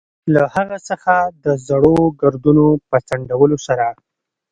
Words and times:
له 0.33 0.41
هغه 0.55 0.77
څخه 0.89 1.15
د 1.43 1.45
زړو 1.67 1.97
ګردونو 2.21 2.65
په 2.89 2.97
څنډلو 3.07 3.57
سره. 3.67 3.87